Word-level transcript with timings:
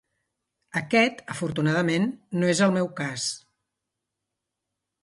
Aquest, 0.79 1.21
afortunadament, 1.35 2.09
no 2.41 2.51
és 2.55 2.65
el 2.69 2.75
meu 2.79 2.91
cas. 3.03 3.31